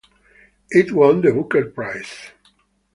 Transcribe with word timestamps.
It 0.71 0.91
won 0.93 1.21
the 1.21 1.31
Booker 1.31 1.67
Prize. 1.69 2.31